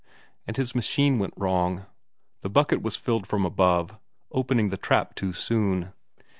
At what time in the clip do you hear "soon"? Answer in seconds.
5.31-5.93